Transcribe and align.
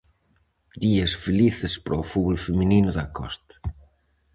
Días 0.85 1.11
felices 1.23 1.73
para 1.83 2.01
o 2.03 2.07
fútbol 2.11 2.37
feminino 2.45 2.89
da 2.97 3.05
Costa. 3.17 3.55